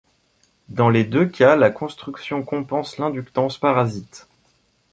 [0.69, 4.27] Dans les deux cas, la construction compense l'inductance parasite.